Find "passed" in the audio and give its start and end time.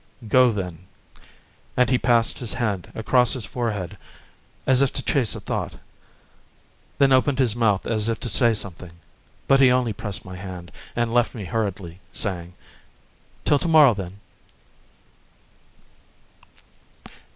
1.99-2.39